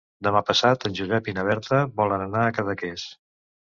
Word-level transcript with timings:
Demà 0.27 0.39
passat 0.47 0.85
en 0.89 0.95
Josep 1.01 1.31
i 1.33 1.37
na 1.37 1.45
Berta 1.51 1.85
volen 2.03 2.27
anar 2.29 2.47
a 2.51 2.59
Cadaqués. 2.61 3.11